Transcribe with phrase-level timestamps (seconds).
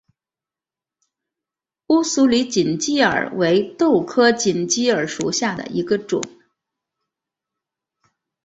[1.89, 6.23] 乌苏里锦鸡儿为豆科锦鸡儿属下的一个种。